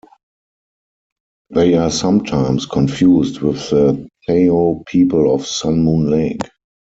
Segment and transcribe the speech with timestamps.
[1.51, 6.41] They are sometimes confused with the Thao people of Sun Moon Lake.